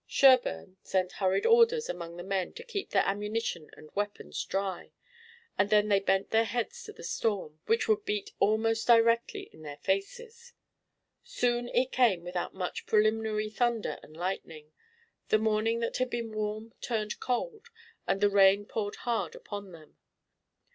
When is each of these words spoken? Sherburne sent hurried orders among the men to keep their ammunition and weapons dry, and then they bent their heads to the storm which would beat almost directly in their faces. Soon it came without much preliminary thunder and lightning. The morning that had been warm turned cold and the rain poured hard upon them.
Sherburne 0.07 0.77
sent 0.81 1.11
hurried 1.11 1.45
orders 1.45 1.87
among 1.87 2.17
the 2.17 2.23
men 2.23 2.53
to 2.53 2.63
keep 2.63 2.89
their 2.89 3.05
ammunition 3.05 3.69
and 3.73 3.91
weapons 3.93 4.43
dry, 4.43 4.93
and 5.59 5.69
then 5.69 5.89
they 5.89 5.99
bent 5.99 6.31
their 6.31 6.43
heads 6.45 6.83
to 6.85 6.91
the 6.93 7.03
storm 7.03 7.59
which 7.67 7.87
would 7.87 8.03
beat 8.03 8.31
almost 8.39 8.87
directly 8.87 9.47
in 9.53 9.61
their 9.61 9.77
faces. 9.77 10.53
Soon 11.23 11.69
it 11.69 11.91
came 11.91 12.23
without 12.23 12.55
much 12.55 12.87
preliminary 12.87 13.51
thunder 13.51 13.99
and 14.01 14.17
lightning. 14.17 14.73
The 15.29 15.37
morning 15.37 15.81
that 15.81 15.97
had 15.97 16.09
been 16.09 16.31
warm 16.35 16.73
turned 16.81 17.19
cold 17.19 17.67
and 18.07 18.21
the 18.21 18.29
rain 18.31 18.65
poured 18.65 18.95
hard 19.05 19.35
upon 19.35 19.71
them. 19.71 19.97